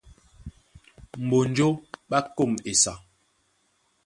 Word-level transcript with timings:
Mbonjó 1.23 1.67
ɓá 2.09 2.17
kôm 2.35 2.51
esa, 2.69 2.93